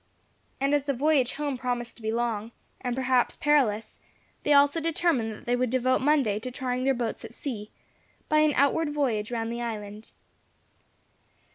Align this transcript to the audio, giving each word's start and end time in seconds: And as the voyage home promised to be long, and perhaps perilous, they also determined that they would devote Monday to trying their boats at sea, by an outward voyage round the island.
And 0.59 0.73
as 0.73 0.85
the 0.85 0.95
voyage 0.95 1.33
home 1.33 1.59
promised 1.59 1.95
to 1.97 2.01
be 2.01 2.11
long, 2.11 2.51
and 2.79 2.95
perhaps 2.95 3.35
perilous, 3.35 3.99
they 4.41 4.51
also 4.51 4.79
determined 4.81 5.31
that 5.35 5.45
they 5.45 5.55
would 5.55 5.69
devote 5.69 6.01
Monday 6.01 6.39
to 6.39 6.49
trying 6.49 6.85
their 6.85 6.95
boats 6.95 7.23
at 7.23 7.35
sea, 7.35 7.69
by 8.27 8.39
an 8.39 8.53
outward 8.55 8.89
voyage 8.91 9.31
round 9.31 9.53
the 9.53 9.61
island. 9.61 10.13